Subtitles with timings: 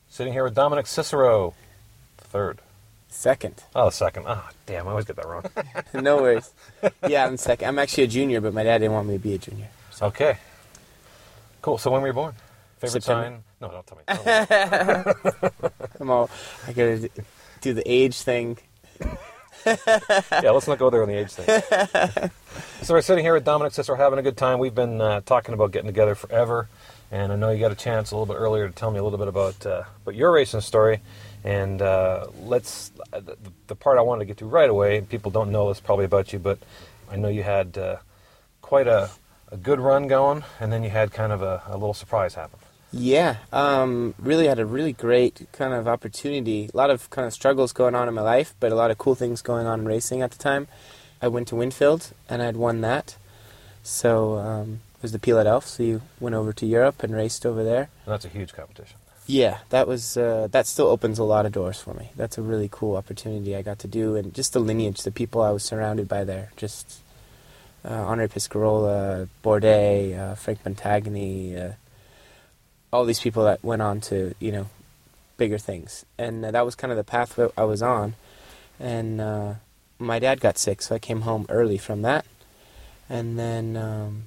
[0.08, 1.54] Sitting here with Dominic Cicero,
[2.16, 2.60] third.
[3.08, 3.64] Second.
[3.74, 4.26] Oh, second.
[4.28, 5.42] Oh, damn, I always get that wrong.
[6.00, 6.52] no worries.
[7.08, 7.66] Yeah, I'm second.
[7.66, 9.68] I'm actually a junior, but my dad didn't want me to be a junior.
[9.90, 10.06] So.
[10.06, 10.38] okay.
[11.60, 11.76] Cool.
[11.78, 12.34] So when were you born?
[12.78, 13.24] Favorite September.
[13.24, 13.42] sign?
[13.60, 14.04] No, don't tell me.
[15.42, 16.30] Oh, I'm all,
[16.68, 17.10] I gotta
[17.60, 18.58] do the age thing.
[19.66, 22.30] Yeah, let's not go there on the age thing.
[22.82, 24.58] so we're sitting here with Dominic Cicero having a good time.
[24.58, 26.68] We've been uh, talking about getting together forever,
[27.10, 29.04] and I know you got a chance a little bit earlier to tell me a
[29.04, 31.00] little bit about uh, about your racing story.
[31.44, 35.00] And uh, let's uh, the, the part I wanted to get to right away.
[35.02, 36.58] People don't know this probably about you, but
[37.10, 37.96] I know you had uh,
[38.62, 39.10] quite a,
[39.50, 42.58] a good run going, and then you had kind of a, a little surprise happen.
[42.96, 46.70] Yeah, um, really had a really great kind of opportunity.
[46.72, 48.98] A lot of kind of struggles going on in my life, but a lot of
[48.98, 50.68] cool things going on in racing at the time.
[51.20, 53.16] I went to Winfield and I'd won that.
[53.82, 57.44] So um, it was the Pilote Elf, so you went over to Europe and raced
[57.44, 57.88] over there.
[58.06, 58.96] And that's a huge competition.
[59.26, 62.10] Yeah, that was uh, that still opens a lot of doors for me.
[62.14, 65.40] That's a really cool opportunity I got to do, and just the lineage, the people
[65.40, 67.00] I was surrounded by there, just
[67.84, 71.72] uh, Andre Piscarola, Bourdais, uh, Franck Montagny, uh,
[72.94, 74.66] all these people that went on to you know
[75.36, 78.14] bigger things, and uh, that was kind of the path I was on.
[78.78, 79.54] And uh,
[79.98, 82.24] my dad got sick, so I came home early from that,
[83.08, 84.24] and then um,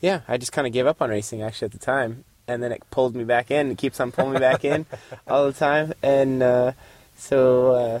[0.00, 2.72] yeah, I just kind of gave up on racing actually at the time, and then
[2.72, 3.70] it pulled me back in.
[3.70, 4.86] It keeps on pulling me back in
[5.28, 6.72] all the time, and uh,
[7.16, 8.00] so uh,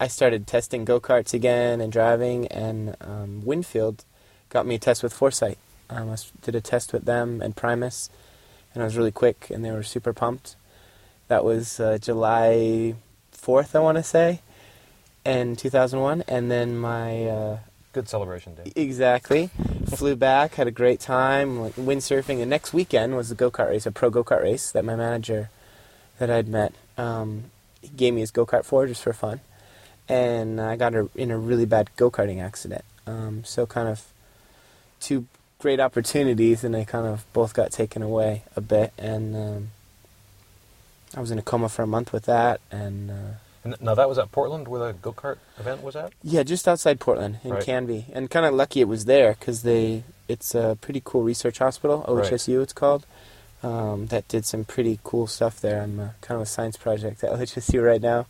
[0.00, 2.46] I started testing go karts again and driving.
[2.48, 4.04] And um, Winfield
[4.48, 5.58] got me a test with Forsythe.
[5.90, 8.08] Um, I did a test with them and Primus,
[8.74, 10.56] and I was really quick, and they were super pumped.
[11.28, 12.94] That was uh, July
[13.32, 14.40] fourth, I want to say,
[15.24, 17.58] in 2001, and then my uh,
[17.92, 18.72] Good celebration day.
[18.76, 19.50] Exactly.
[19.86, 22.38] Flew back, had a great time, windsurfing.
[22.38, 24.94] The next weekend was a go kart race, a pro go kart race that my
[24.94, 25.50] manager
[26.20, 27.44] that I'd met um,
[27.80, 29.40] he gave me his go kart for just for fun.
[30.08, 32.84] And I got in a really bad go karting accident.
[33.06, 34.04] Um, so, kind of
[35.00, 35.26] two
[35.60, 38.92] great opportunities, and they kind of both got taken away a bit.
[38.98, 39.70] And um,
[41.16, 42.60] I was in a coma for a month with that.
[42.70, 43.14] And uh,
[43.64, 46.12] And now that was at Portland, where the go kart event was at.
[46.22, 47.64] Yeah, just outside Portland in Right.
[47.64, 51.58] Canby, and kind of lucky it was there because they it's a pretty cool research
[51.58, 52.32] hospital, Right.
[52.32, 53.04] OHSU it's called.
[53.62, 55.82] Um, that did some pretty cool stuff there.
[55.82, 58.26] I'm uh, kind of a science project at OHSU right now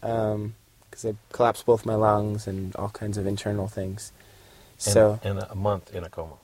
[0.00, 4.12] because I collapsed both my lungs and all kinds of internal things.
[4.86, 6.36] And, So and a month in a coma.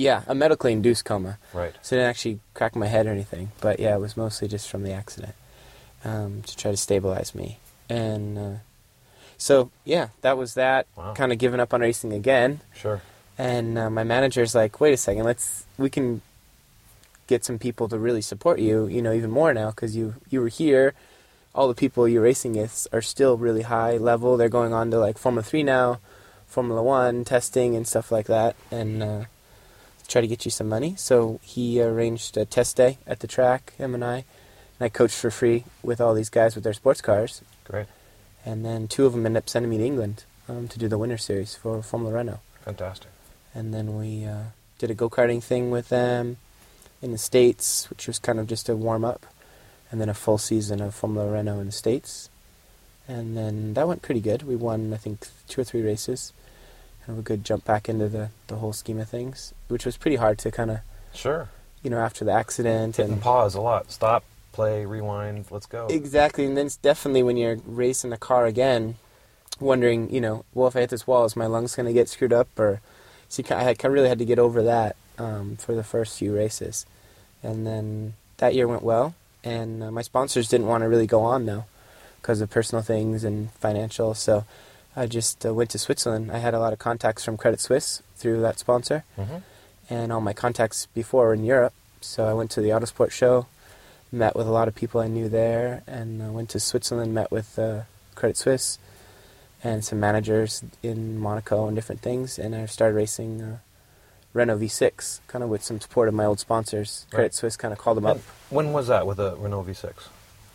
[0.00, 1.38] Yeah, a medically induced coma.
[1.52, 1.74] Right.
[1.82, 4.68] So it didn't actually crack my head or anything, but yeah, it was mostly just
[4.70, 5.34] from the accident
[6.04, 7.58] um, to try to stabilize me.
[7.90, 8.54] And uh,
[9.36, 10.86] so yeah, that was that.
[10.96, 11.12] Wow.
[11.12, 12.60] Kind of giving up on racing again.
[12.74, 13.02] Sure.
[13.36, 16.22] And uh, my manager's like, wait a second, let's we can
[17.26, 20.40] get some people to really support you, you know, even more now because you you
[20.40, 20.94] were here.
[21.54, 24.38] All the people you're racing with are still really high level.
[24.38, 25.98] They're going on to like Formula Three now,
[26.46, 29.24] Formula One testing and stuff like that, and uh,
[30.10, 30.94] try to get you some money.
[30.96, 35.16] So he arranged a test day at the track, him and I, and I coached
[35.16, 37.42] for free with all these guys with their sports cars.
[37.64, 37.86] Great.
[38.44, 40.98] And then two of them ended up sending me to England um, to do the
[40.98, 43.08] winter series for Formula Renault Fantastic.
[43.54, 44.44] and then we uh,
[44.78, 46.36] did a go karting thing with them
[47.02, 49.26] in the states, which was kind of just a warm up,
[49.90, 52.28] and then a full season of Formula Renault in the states,
[53.08, 54.42] and then that went pretty good.
[54.42, 56.32] We won, I think, two or three races,
[57.06, 59.96] kind of a good jump back into the the whole scheme of things, which was
[59.96, 60.78] pretty hard to kind of
[61.12, 61.48] Sure.
[61.82, 63.90] you know after the accident Hit and and pause a lot.
[63.90, 65.46] Stop, play, rewind.
[65.50, 65.86] Let's go.
[65.88, 68.96] Exactly, and then it's definitely when you're racing the car again,
[69.58, 72.08] wondering, you know, well, if I hit this wall, is my lungs going to get
[72.08, 72.48] screwed up?
[72.58, 72.80] Or
[73.28, 76.86] so you I really had to get over that um, for the first few races,
[77.42, 79.14] and then that year went well,
[79.44, 81.64] and uh, my sponsors didn't want to really go on though
[82.20, 84.44] because of personal things and financial, so
[84.96, 86.30] I just uh, went to Switzerland.
[86.32, 89.38] I had a lot of contacts from Credit Suisse through that sponsor, hmm
[89.92, 91.72] and all my contacts before were in Europe.
[92.00, 93.46] So I went to the Autosport show,
[94.12, 97.32] met with a lot of people I knew there, and uh, went to Switzerland, met
[97.32, 97.80] with uh,
[98.14, 98.78] Credit Suisse,
[99.64, 102.38] and some managers in Monaco and different things.
[102.38, 103.58] And I started racing uh,
[104.32, 107.06] Renault V6, kind of with some support of my old sponsors.
[107.10, 107.34] Credit Right.
[107.34, 108.18] Suisse kind of called them up.
[108.48, 109.92] When was that with a Renault V6,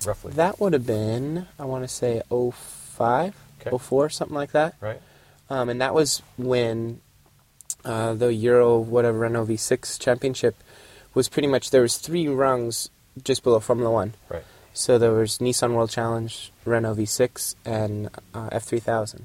[0.08, 0.32] roughly?
[0.32, 3.76] That would have been, I want to say, 05, Okay.
[3.78, 4.76] 04, something like that.
[4.80, 5.02] right.
[5.50, 7.02] Um, and that was when
[7.84, 10.56] uh, the Euro whatever Renault V6 championship
[11.14, 12.90] was pretty much there was three rungs
[13.24, 14.14] just below Formula One.
[14.28, 14.44] Right.
[14.74, 19.22] So there was Nissan World Challenge, Renault V6, and uh, F3000.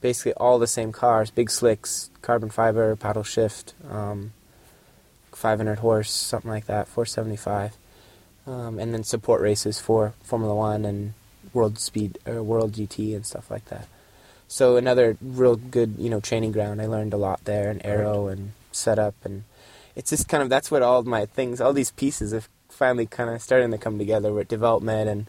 [0.00, 4.32] Basically all the same cars, big slicks, carbon fiber, paddle shift, um,
[5.32, 7.76] 500 horse, something like that, 475,
[8.46, 11.14] um, and then support races for Formula One and
[11.54, 13.88] World Speed or World GT and stuff like that.
[14.48, 16.82] So another real good, you know, training ground.
[16.82, 19.44] I learned a lot there, and aero and setup, and
[19.96, 23.30] it's just kind of that's what all my things, all these pieces have finally kind
[23.30, 25.26] of starting to come together with development and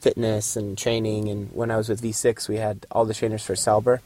[0.00, 1.28] fitness and training.
[1.28, 4.00] And when I was with V6, we had all the trainers for Sauber,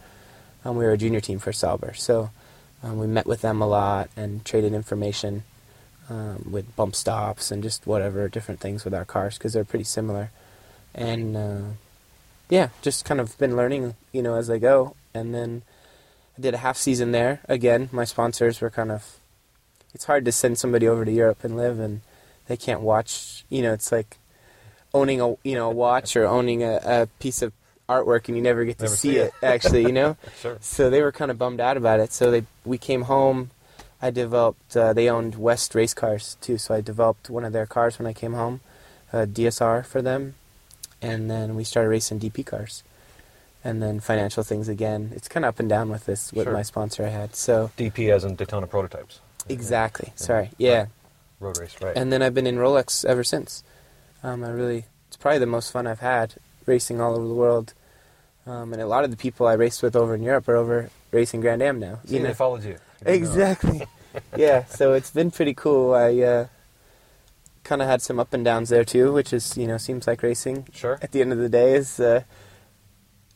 [0.64, 1.94] and we were a junior team for Sauber.
[1.94, 2.30] So
[2.82, 5.44] um, we met with them a lot and traded information
[6.08, 9.84] um, with bump stops and just whatever different things with our cars because they're pretty
[9.84, 10.30] similar.
[10.94, 11.60] And uh,
[12.48, 14.96] yeah, just kind of been learning, you know, as I go.
[15.14, 15.62] And then
[16.36, 17.40] I did a half season there.
[17.48, 19.16] Again, my sponsors were kind of.
[19.92, 22.02] It's hard to send somebody over to Europe and live, and
[22.46, 23.44] they can't watch.
[23.48, 24.18] You know, it's like
[24.94, 27.52] owning a you know a watch or owning a, a piece of
[27.88, 29.32] artwork, and you never get to Never see see it.
[29.42, 30.16] Actually, you know.
[30.40, 30.58] Sure.
[30.60, 32.12] So they were kind of bummed out about it.
[32.12, 33.50] So they we came home.
[34.00, 34.76] I developed.
[34.76, 38.06] Uh, they owned West race cars too, so I developed one of their cars when
[38.06, 38.60] I came home,
[39.12, 40.36] a DSR for them,
[41.02, 42.82] and then we started racing DP cars,
[43.64, 45.12] and then financial things again.
[45.14, 46.52] It's kind of up and down with this with Sure.
[46.52, 47.34] my sponsor I had.
[47.36, 49.20] So DP as in Daytona prototypes.
[49.48, 50.08] exactly.
[50.12, 50.16] Yeah.
[50.16, 50.50] Sorry.
[50.58, 50.86] Yeah.
[51.40, 51.96] Road race, right.
[51.96, 53.64] And then I've been in Rolex ever since.
[54.22, 56.34] Um, I really, it's probably the most fun I've had
[56.66, 57.72] racing all over the world.
[58.46, 60.90] Um, and a lot of the people I raced with over in Europe are over
[61.12, 62.00] racing Grand Am now.
[62.04, 62.70] See, they followed you.
[62.70, 62.76] You
[63.06, 63.12] know.
[63.12, 63.86] Exactly.
[64.36, 65.94] yeah, so it's been pretty cool.
[65.94, 66.46] I uh,
[67.64, 70.22] kind of had some up and downs there too, which is, you know, seems like
[70.22, 70.66] racing.
[70.72, 70.98] Sure.
[71.02, 72.22] At the end of the day, is uh,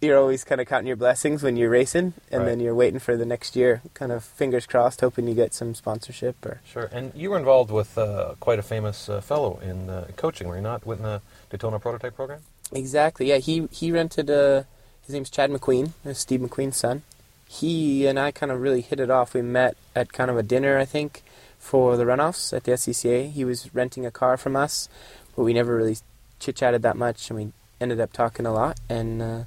[0.01, 2.49] you're always kind of counting your blessings when you're racing, and Right.
[2.51, 5.75] then you're waiting for the next year, kind of fingers crossed, hoping you get some
[5.75, 6.61] sponsorship or.
[6.65, 6.91] Sure.
[6.93, 10.57] And you were involved with uh, quite a famous uh, fellow in uh, coaching, were
[10.57, 12.41] you not, with the Daytona prototype program?
[12.73, 13.29] Exactly.
[13.29, 14.31] Yeah, he he rented.
[14.31, 14.65] Uh,
[15.07, 17.03] his name's Chad McQueen, uh, Steve McQueen's son.
[17.47, 19.35] He and I kind of really hit it off.
[19.35, 21.23] We met at kind of a dinner, I think,
[21.65, 23.31] for the runoffs at the SCCA.
[23.31, 24.87] He was renting a car from us,
[25.35, 25.97] but we never really
[26.39, 28.79] chit chatted that much, and we ended up talking a lot.
[28.91, 29.45] And uh,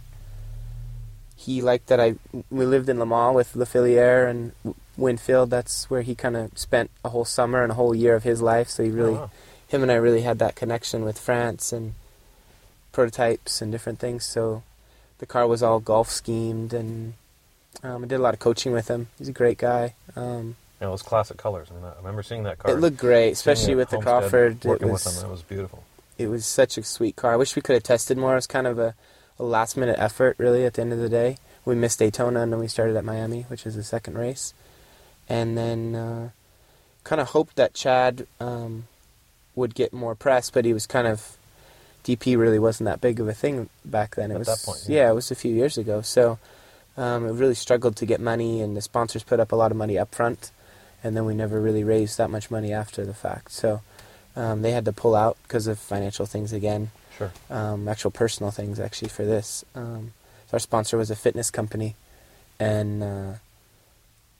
[1.35, 2.15] he liked that I
[2.49, 4.51] we lived in Le Mans with Lafiliere and
[4.97, 5.51] Winfield.
[5.51, 8.41] That's where he kind of spent a whole summer and a whole year of his
[8.41, 8.69] life.
[8.69, 9.29] So he really wow.
[9.67, 11.93] him and I really had that connection with France and
[12.91, 14.25] prototypes and different things.
[14.25, 14.63] So
[15.19, 17.13] the car was all Gulf schemed, and
[17.83, 19.09] um, I did a lot of coaching with him.
[19.19, 19.93] He's a great guy.
[20.15, 21.69] Um, Yeah, those classic colors.
[21.71, 22.71] I, mean, I remember seeing that car.
[22.71, 24.65] it looked great, especially with the Homestead, Crawford.
[24.65, 25.83] It Working with was, them, that was beautiful.
[26.17, 27.33] it was such a sweet car.
[27.33, 28.33] I wish we could have tested more.
[28.33, 28.93] It was kind of a,
[29.39, 31.37] a last minute effort, really, at the end of the day.
[31.65, 34.53] We missed Daytona and then we started at Miami, which is the second race.
[35.27, 36.29] And then uh,
[37.03, 38.87] kind of hoped that Chad um,
[39.55, 41.37] would get more press, but he was kind of.
[42.05, 44.31] DP really wasn't that big of a thing back then.
[44.31, 45.01] It At was that point, yeah.
[45.01, 45.99] yeah, it was a few years ago.
[46.01, 46.39] So
[46.95, 49.77] um, it really struggled to get money, and the sponsors put up a lot of
[49.77, 50.51] money up front,
[51.03, 53.51] and then we never really raised that much money after the fact.
[53.51, 53.81] So
[54.35, 57.31] um, they had to pull out because of financial things again, Sure.
[57.49, 59.63] um, actual personal things actually for this.
[59.75, 60.13] Um,
[60.47, 61.95] so our sponsor was a fitness company,
[62.59, 63.33] and uh,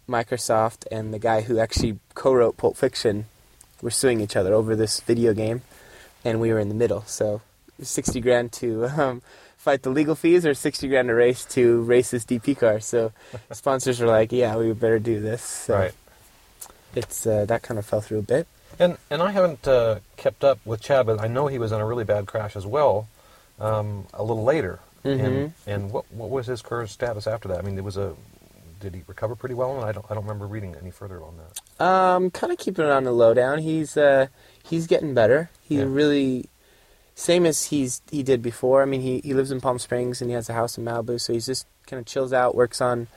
[0.08, 3.26] Microsoft and the guy who actually co-wrote Pulp Fiction
[3.82, 5.62] were suing each other over this video game,
[6.24, 7.02] and we were in the middle.
[7.06, 7.42] So
[7.82, 9.22] sixty grand to um,
[9.58, 12.80] fight the legal fees, or sixty grand a race to race this DP car.
[12.80, 13.12] So
[13.52, 15.94] sponsors were like, "Yeah, we better do this." So right.
[16.98, 18.48] It's uh, that kind of fell through a bit.
[18.80, 21.80] And and I haven't uh, kept up with Chad, but I know he was in
[21.80, 23.08] a really bad crash as well.
[23.60, 24.80] Um, a little later.
[25.04, 25.52] And Mhm.
[25.66, 27.60] and what what was his current status after that?
[27.60, 28.16] I mean, there was a.
[28.80, 29.76] Did he recover pretty well?
[29.76, 31.84] And I don't I don't remember reading any further on that.
[31.84, 33.60] Um, kind of keeping it on the lowdown.
[33.60, 34.28] He's uh,
[34.64, 35.50] he's getting better.
[35.62, 35.86] He Yeah.
[35.88, 36.50] really,
[37.16, 38.82] same as he's he did before.
[38.82, 41.20] I mean, he he lives in Palm Springs and he has a house in Malibu,
[41.20, 43.08] so he's just kind of chills out, works on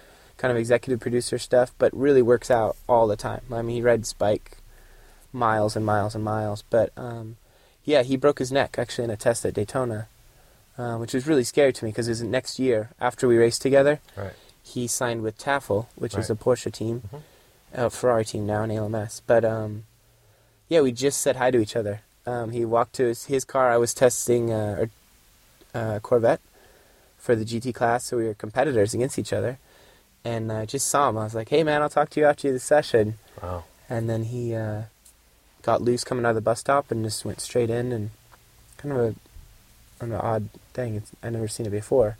[0.40, 3.42] kind of executive producer stuff, but really works out all the time.
[3.52, 4.56] I mean, he rides bike
[5.35, 6.64] miles and miles and miles.
[6.70, 7.37] But um,
[7.85, 10.09] yeah, he broke his neck actually in a test at Daytona,
[10.78, 13.61] uh, which was really scary to me because it was next year after we raced
[13.61, 14.00] together.
[14.16, 14.32] Right.
[14.62, 17.23] He signed with Tafel, which is a Porsche team Mhm.
[17.78, 19.20] uh, Ferrari team now in ALMS.
[19.26, 19.85] But um,
[20.68, 22.00] yeah, we just said hi to each other.
[22.26, 23.70] Um, he walked to his, his car.
[23.70, 24.87] I was testing uh,
[25.75, 26.40] a uh, Corvette,
[27.18, 29.59] for the GT class, so we were competitors against each other.
[30.24, 31.16] And I just saw him.
[31.18, 33.64] I was like, "Hey, man, I'll talk to you after the session." Wow.
[33.88, 34.82] And then he uh,
[35.62, 38.10] got loose coming out of the bus stop and just went straight in, and
[38.76, 38.98] kind of
[40.00, 40.96] a, an odd thing.
[40.96, 42.18] It's, I never seen it before.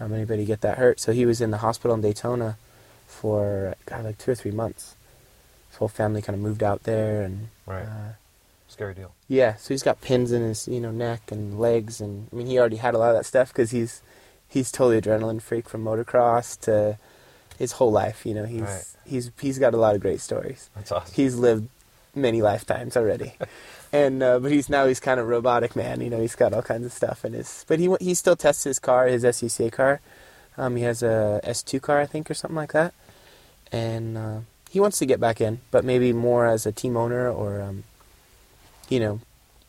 [0.00, 0.98] Um, anybody get that hurt?
[1.00, 2.58] So he was in the hospital in Daytona
[3.06, 4.94] for God, like two or three months.
[5.70, 7.84] His whole family kind of moved out there, and Right.
[7.84, 8.12] uh,
[8.68, 9.12] Scary deal.
[9.28, 12.48] yeah, so he's got pins in his you know neck and legs, and I mean
[12.48, 14.02] he already had a lot of that stuff because he's
[14.48, 16.98] he's totally adrenaline freak from motocross to
[17.58, 18.24] his whole life.
[18.26, 18.84] You know he's Right.
[19.04, 20.70] he's he's got a lot of great stories.
[20.74, 21.14] That's awesome.
[21.14, 21.68] He's lived
[22.14, 23.34] many lifetimes already,
[23.92, 26.00] and uh, but he's now he's kind of robotic man.
[26.00, 27.64] You know he's got all kinds of stuff in his.
[27.68, 30.00] But he he still tests his car, his SCCA car.
[30.58, 32.94] Um, he has a S2 car, I think, or something like that,
[33.70, 34.38] and uh,
[34.70, 37.84] he wants to get back in, but maybe more as a team owner or um,
[38.88, 39.20] you know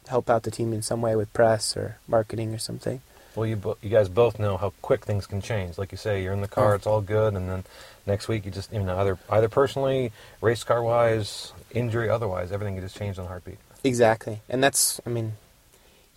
[0.07, 3.01] help out the team in some way with press or marketing or something.
[3.37, 5.77] Well, you bo- you guys both know how quick things can change.
[5.77, 6.75] Like you say, you're in the car, Oh.
[6.75, 7.65] it's all good, and then
[8.07, 12.73] next week you just you know either either personally, race car wise, injury otherwise, everything
[12.73, 13.59] can just change in a heartbeat.
[13.83, 15.33] Exactly, and that's I mean,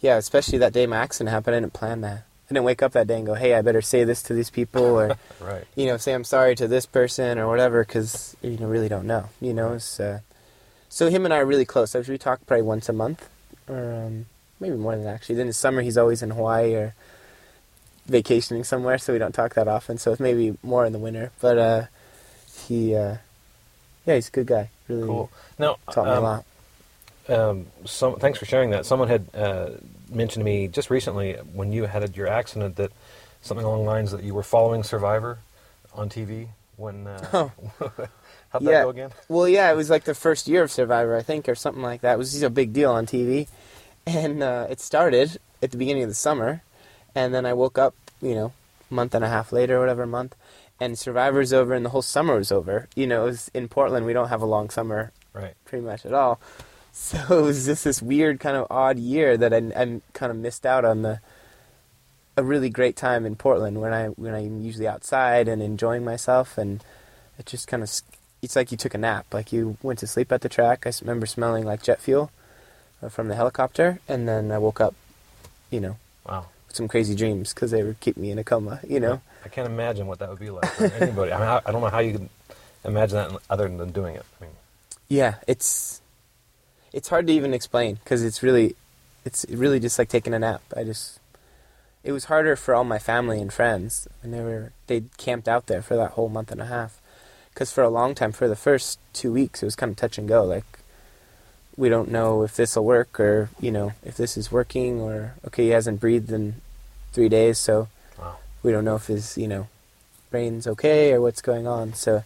[0.00, 1.56] yeah, especially that day my accident happened.
[1.56, 2.22] I didn't plan that.
[2.48, 4.48] I didn't wake up that day and go, "Hey, I better say this to these
[4.48, 5.64] people," or Right.
[5.74, 9.06] you know, say I'm sorry to this person or whatever, because you know, really don't
[9.06, 9.28] know.
[9.42, 10.20] You know, it's, uh,
[10.88, 11.94] so him and I are really close.
[11.94, 13.28] We talk probably once a month,
[13.68, 14.24] or um,
[14.60, 15.36] maybe more than that, actually.
[15.36, 16.94] Then in summer, he's always in Hawaii or
[18.06, 19.98] vacationing somewhere, so we don't talk that often.
[19.98, 21.32] So it's maybe more in the winter.
[21.40, 21.82] But uh,
[22.66, 23.16] he, uh,
[24.06, 24.70] yeah, he's a good guy.
[24.88, 25.30] Really Cool.
[25.58, 26.44] Now, taught me a um, lot.
[27.28, 28.86] Um, some, thanks for sharing that.
[28.86, 29.70] Someone had uh,
[30.10, 32.92] mentioned to me just recently when you had your accident that
[33.42, 35.38] something along the lines that you were following Survivor
[35.94, 36.48] on TV.
[36.76, 37.20] When uh,
[38.48, 39.10] how'd that go again?
[39.28, 42.00] Well, yeah, it was like the first year of Survivor, I think, or something like
[42.00, 42.14] that.
[42.14, 43.48] It was a big deal on TV,
[44.06, 46.62] and uh, it started at the beginning of the summer,
[47.14, 48.52] and then I woke up, you know,
[48.90, 50.34] a month and a half later, or whatever month,
[50.80, 52.88] and Survivor's over, and the whole summer was over.
[52.96, 54.06] You know, it was in Portland.
[54.06, 55.54] We don't have a long summer Right.
[55.64, 56.40] pretty much at all.
[56.92, 60.36] So it was just this weird kind of odd year that I, I kind of
[60.36, 61.20] missed out on the
[62.36, 66.58] a really great time in Portland when I when I'm usually outside and enjoying myself
[66.58, 66.82] and
[67.38, 67.90] it just kind of
[68.42, 70.84] it's like you took a nap like you went to sleep at the track.
[70.84, 72.32] I remember smelling like jet fuel
[73.08, 74.94] from the helicopter and then I woke up,
[75.70, 75.96] you know,
[76.28, 76.46] Wow.
[76.68, 78.80] with some crazy dreams because they would keep me in a coma.
[78.86, 79.20] You know.
[79.44, 81.32] I can't imagine what that would be like for anybody.
[81.32, 82.28] I mean, I, I don't know how you could
[82.84, 84.24] imagine that other than doing it.
[84.40, 84.52] I mean,
[85.08, 86.00] Yeah, it's
[86.92, 88.76] it's hard to even explain because it's really
[89.24, 90.62] it's really just like taking a nap.
[90.76, 91.18] I just
[92.02, 95.66] it was harder for all my family and friends, and they were they camped out
[95.66, 97.00] there for that whole month and a half.
[97.52, 100.18] Because for a long time, for the first two weeks, it was kind of touch
[100.18, 100.44] and go.
[100.44, 100.79] Like
[101.80, 105.34] we don't know if this will work, or you know if this is working, or
[105.46, 106.44] okay, he hasn't breathed in
[107.14, 108.36] three days, so wow.
[108.62, 109.66] we don't know if his you know
[110.30, 111.94] brain's okay or what's going on.
[111.94, 112.22] So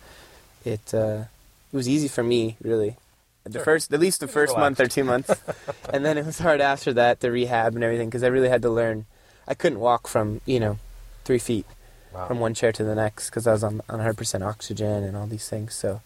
[0.64, 1.24] it uh,
[1.72, 2.96] it was easy for me really.
[3.44, 3.64] The Sure.
[3.64, 5.30] first, at least the first month or two months,
[5.92, 8.62] and then it was hard after that, the rehab and everything, because I really had
[8.62, 9.04] to learn.
[9.46, 10.78] I couldn't walk from you know
[11.24, 11.66] three feet
[12.14, 12.26] Wow.
[12.28, 15.26] from one chair to the next because I was on on 100% oxygen and all
[15.26, 15.74] these things.
[15.74, 16.00] So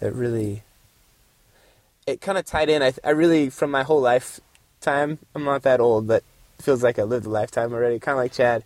[0.00, 0.62] it really,
[2.06, 2.82] it kind of tied in.
[2.82, 5.18] I I really from my whole lifetime.
[5.34, 6.22] I'm not that old, but
[6.58, 7.98] it feels like I lived a lifetime already.
[7.98, 8.64] Kind of like Chad,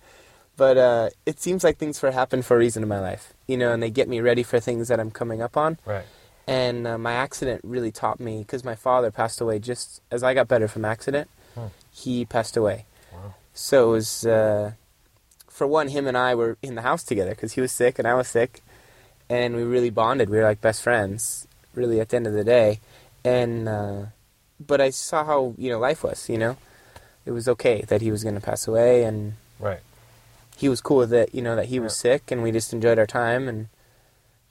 [0.57, 3.57] but uh, it seems like things for happen for a reason in my life, you
[3.57, 5.79] know, and they get me ready for things that I'm coming up on.
[5.85, 6.05] Right.
[6.47, 10.35] And uh, my accident really taught me because my father passed away just as I
[10.35, 11.29] got better from accident.
[11.55, 11.67] Hmm.
[11.91, 12.85] He passed away.
[13.13, 13.35] Wow.
[13.55, 14.73] So it was, uh,
[15.49, 18.07] for one, him and I were in the house together because he was sick and
[18.07, 18.63] I was sick,
[19.29, 20.29] and we really bonded.
[20.29, 22.81] We were like best friends, really, at the end of the day.
[23.25, 24.03] And uh,
[24.61, 26.29] but I saw how you know life was.
[26.29, 26.57] You know,
[27.25, 29.81] it was okay that he was going to pass away, and Right.
[30.57, 31.35] he was cool with it.
[31.35, 32.13] You know that he was Yeah.
[32.17, 33.69] sick, and we just enjoyed our time, and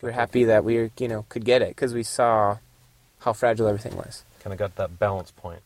[0.02, 2.58] we were happy that we you know could get it because we saw
[3.20, 4.24] how fragile everything was.
[4.40, 5.62] Kind of got that balance point.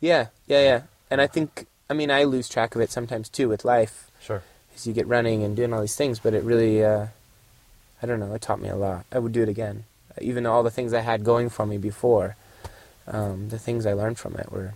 [0.00, 0.80] Yeah, yeah, yeah.
[1.10, 4.42] And I think, I mean, I lose track of it sometimes too with life Sure.
[4.74, 7.08] as you get running and doing all these things, but it really, uh,
[8.02, 9.04] I don't know, it taught me a lot.
[9.12, 9.84] I would do it again.
[10.22, 12.36] Even all the things I had going for me before,
[13.06, 14.74] um, the things I learned from it were,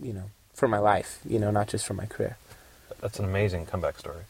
[0.00, 2.36] you know, for my life, you know, not just for my career.
[3.00, 4.22] That's an amazing comeback story.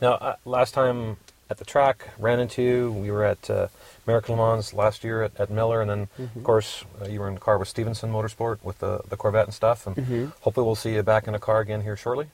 [0.00, 1.16] Now, uh, last time
[1.50, 2.92] at the track, ran into you.
[2.92, 3.68] We were at uh,
[4.06, 6.38] American Le Mans last year at, at Miller, and then, Mm-hmm.
[6.38, 9.46] of course, uh, you were in the car with Stevenson Motorsport with the, the Corvette
[9.46, 9.86] and stuff.
[9.86, 10.32] And Mhm.
[10.40, 12.28] hopefully, we'll see you back in a car again here shortly.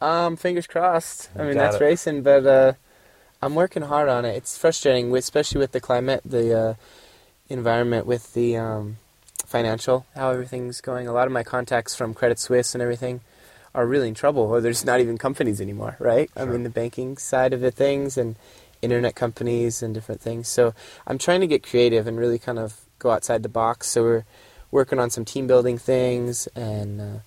[0.00, 1.30] Um, fingers crossed.
[1.36, 1.80] I mean, that's it.
[1.80, 2.72] racing, but uh,
[3.42, 4.36] I'm working hard on it.
[4.36, 6.74] It's frustrating, especially with the climate, the uh,
[7.48, 8.98] environment, with the um,
[9.48, 11.08] financial, how everything's going.
[11.08, 13.22] A lot of my contacts from Credit Suisse and everything
[13.74, 16.30] are really in trouble, or there's not even companies anymore, right?
[16.36, 16.52] I Sure.
[16.52, 18.36] mean, the banking side of the things, and
[18.82, 20.48] internet companies and different things.
[20.48, 20.74] So
[21.06, 23.88] I'm trying to get creative and really kind of go outside the box.
[23.88, 24.24] So we're
[24.70, 27.18] working on some team building things, and uh,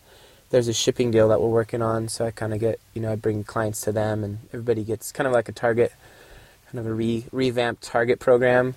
[0.50, 2.08] there's a shipping deal that we're working on.
[2.08, 5.12] So I kind of get, you know, I bring clients to them, and everybody gets
[5.12, 5.92] kind of like a target,
[6.72, 8.76] kind of a re- revamped target program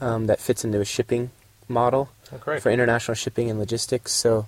[0.00, 1.30] um, that fits into a shipping
[1.68, 4.12] model Oh, for international shipping and logistics.
[4.12, 4.46] So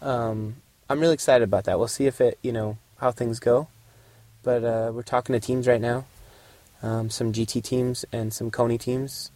[0.00, 0.56] um,
[0.88, 1.78] I'm really excited about that.
[1.78, 3.68] We'll see if it, you know, how things go.
[4.42, 6.06] But uh, we're talking to teams right now,
[6.82, 9.30] um, some GT teams and some Koni teams,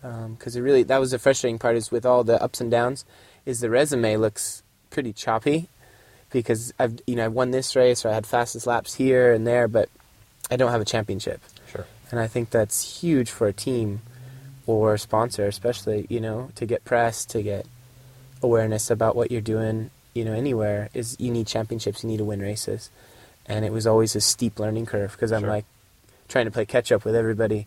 [0.00, 3.04] because it really that was the frustrating part is with all the ups and downs,
[3.44, 5.68] is the resume looks pretty choppy,
[6.30, 9.44] because I've you know I won this race or I had fastest laps here and
[9.44, 9.88] there, but
[10.52, 11.40] I don't have a championship.
[11.72, 11.86] Sure.
[12.12, 14.02] And I think that's huge for a team
[14.66, 17.66] or sponsor, especially, you know, to get press, to get
[18.42, 22.24] awareness about what you're doing, you know, anywhere, is you need championships, you need to
[22.24, 22.90] win races.
[23.46, 25.50] And it was always a steep learning curve because I'm Sure.
[25.50, 25.64] like
[26.28, 27.66] trying to play catch up with everybody.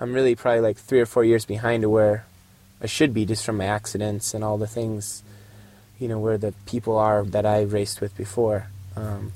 [0.00, 2.24] I'm really probably like three or four years behind to where
[2.80, 5.22] I should be just from my accidents and all the things,
[6.00, 8.66] you know, where the people are that I raced with before.
[8.96, 9.32] Um,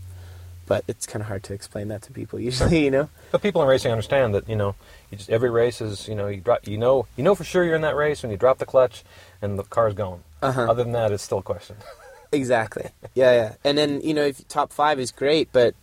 [0.66, 3.08] but it's kind of hard to explain that to people usually, you know.
[3.32, 4.74] But people in racing understand that you know,
[5.10, 7.64] you just every race is you know you drop you know you know for sure
[7.64, 9.04] you're in that race when you drop the clutch
[9.42, 10.22] and the car's going.
[10.42, 10.66] Uh-huh.
[10.70, 11.76] Other than that, it's still a question.
[12.32, 12.90] Exactly.
[13.14, 13.54] Yeah, yeah.
[13.62, 15.74] And then you know, if top five is great, but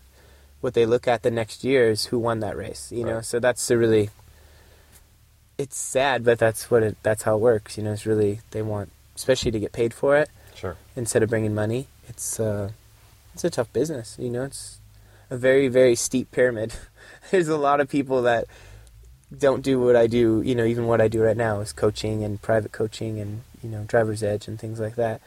[0.59, 2.91] what they look at the next year is who won that race.
[2.91, 3.25] You know, Right.
[3.25, 4.09] so that's the really.
[5.57, 6.97] It's sad, but that's what it.
[7.01, 7.77] That's how it works.
[7.77, 10.75] You know, it's really they want, especially to get paid for it Sure.
[10.95, 11.87] instead of bringing money.
[12.09, 12.71] It's uh,
[13.33, 14.15] it's a tough business.
[14.19, 14.79] You know, it's
[15.29, 16.73] a very very steep pyramid.
[17.31, 18.45] There's a lot of people that
[19.37, 20.41] don't do what I do.
[20.45, 23.69] You know, even what I do right now is coaching and private coaching and you
[23.69, 25.21] know driver's edge and things like that.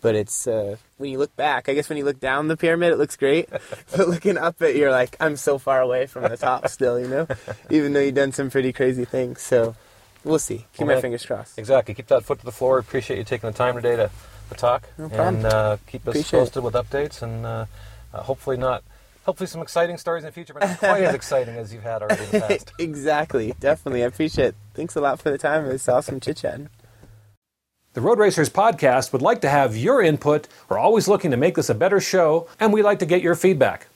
[0.00, 1.68] But it's uh, when you look back.
[1.68, 3.48] I guess when you look down the pyramid, it looks great.
[3.96, 6.98] but looking up it, you're like, I'm so far away from the top still.
[6.98, 7.26] You know,
[7.70, 9.40] even though you've done some pretty crazy things.
[9.40, 9.76] So
[10.24, 10.66] we'll see.
[10.72, 11.56] Keep Well, my man, fingers crossed.
[11.56, 11.94] Exactly.
[11.94, 12.78] Keep that foot to the floor.
[12.78, 14.10] Appreciate you taking the time today to,
[14.52, 16.42] to talk No and uh, keep us Appreciate it.
[16.42, 17.66] posted with updates and uh,
[18.12, 18.82] uh, hopefully not.
[19.24, 22.02] Hopefully some exciting stories in the future, but not quite as exciting as you've had
[22.02, 22.72] already in the past.
[22.78, 23.54] exactly.
[23.60, 24.02] Definitely.
[24.02, 24.54] I appreciate it.
[24.74, 25.64] Thanks a lot for the time.
[25.64, 26.68] It was awesome chit chatting.
[27.94, 30.48] The Road Racers podcast would like to have your input.
[30.68, 33.34] We're always looking to make this a better show, and we'd like to get your
[33.34, 33.86] feedback.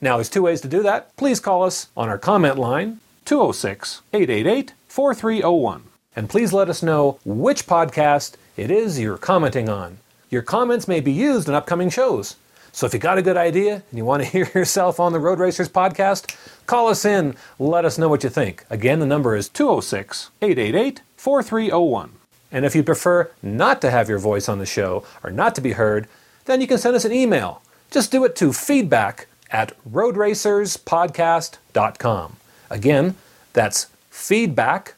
[0.00, 1.14] Now, there's two ways to do that.
[1.16, 5.82] Please call us on our comment line, 206 888 4301.
[6.16, 9.98] And please let us know which podcast it is you're commenting on.
[10.30, 12.36] Your comments may be used in upcoming shows.
[12.72, 15.20] So if you got a good idea and you want to hear yourself on the
[15.20, 16.34] Road Racers podcast,
[16.66, 17.36] call us in.
[17.58, 18.64] Let us know what you think.
[18.70, 22.12] Again, the number is 206 888 4301.
[22.52, 25.60] And if you prefer not to have your voice on the show or not to
[25.60, 26.08] be heard,
[26.44, 27.62] then you can send us an email.
[27.90, 32.36] Just do it to feedback at roadracerspodcast.com.
[32.70, 33.14] Again,
[33.52, 34.94] that's feedback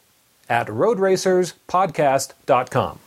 [0.49, 2.99] at roadracerspodcast.com.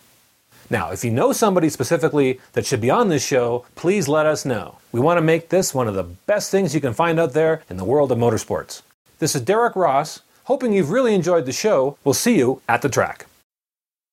[0.72, 4.44] Now, if you know somebody specifically that should be on this show, please let us
[4.44, 4.76] know.
[4.92, 7.62] We want to make this one of the best things you can find out there
[7.68, 8.82] in the world of motorsports.
[9.18, 11.98] This is Derek Ross, hoping you've really enjoyed the show.
[12.04, 13.26] We'll see you at the track.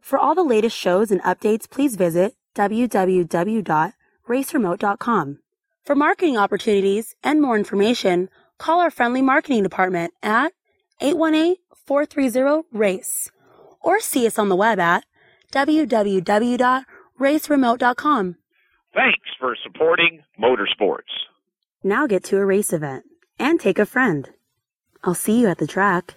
[0.00, 5.38] For all the latest shows and updates, please visit www.raceremote.com.
[5.84, 8.28] For marketing opportunities and more information,
[8.58, 10.52] call our friendly marketing department at
[11.00, 13.30] 818-430-RACE
[13.80, 15.04] or see us on the web at
[15.52, 18.36] www.raceremote.com.
[18.94, 21.02] Thanks for supporting motorsports.
[21.82, 23.04] Now get to a race event
[23.38, 24.28] and take a friend.
[25.04, 26.16] I'll see you at the track.